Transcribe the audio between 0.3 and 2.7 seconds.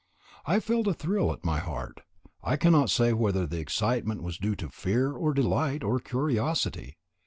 I felt a thrill at my heart I